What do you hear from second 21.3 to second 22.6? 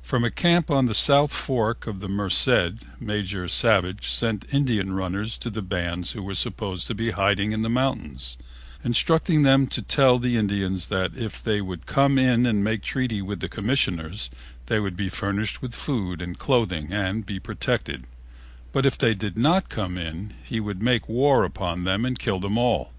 upon them and kill them